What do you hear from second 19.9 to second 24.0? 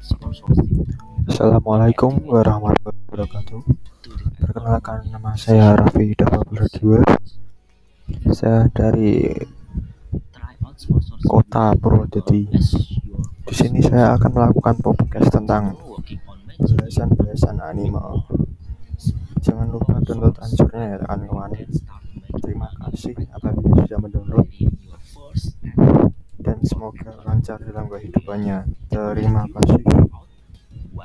download anjurnya ya kawan-kawan. Terima kasih apabila sudah